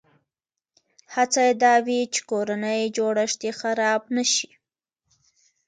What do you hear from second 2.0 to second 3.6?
چې کورنی جوړښت یې